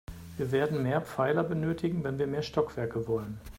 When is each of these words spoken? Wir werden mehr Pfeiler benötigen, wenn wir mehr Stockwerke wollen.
Wir 0.37 0.51
werden 0.51 0.81
mehr 0.81 1.01
Pfeiler 1.01 1.43
benötigen, 1.43 2.03
wenn 2.03 2.17
wir 2.17 2.25
mehr 2.25 2.41
Stockwerke 2.41 3.07
wollen. 3.07 3.39